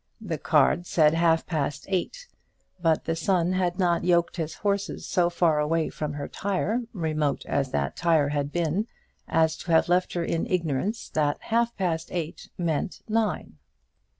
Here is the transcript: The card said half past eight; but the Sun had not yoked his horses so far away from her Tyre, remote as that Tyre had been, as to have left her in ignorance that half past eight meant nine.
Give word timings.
The 0.19 0.39
card 0.39 0.87
said 0.87 1.13
half 1.13 1.45
past 1.45 1.85
eight; 1.87 2.25
but 2.81 3.05
the 3.05 3.15
Sun 3.15 3.51
had 3.53 3.77
not 3.77 4.03
yoked 4.03 4.37
his 4.37 4.55
horses 4.55 5.05
so 5.05 5.29
far 5.29 5.59
away 5.59 5.89
from 5.89 6.13
her 6.13 6.27
Tyre, 6.27 6.81
remote 6.91 7.45
as 7.45 7.69
that 7.69 7.95
Tyre 7.97 8.29
had 8.29 8.51
been, 8.51 8.87
as 9.27 9.55
to 9.57 9.71
have 9.71 9.89
left 9.89 10.13
her 10.13 10.23
in 10.23 10.47
ignorance 10.47 11.07
that 11.09 11.37
half 11.41 11.77
past 11.77 12.07
eight 12.11 12.49
meant 12.57 13.01
nine. 13.07 13.59